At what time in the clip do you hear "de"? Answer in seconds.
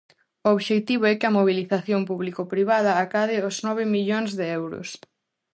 4.39-4.45